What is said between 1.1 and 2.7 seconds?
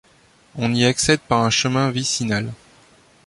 par un chemin vicinal.